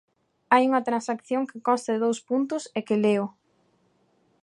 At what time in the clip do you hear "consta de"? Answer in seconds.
1.67-2.03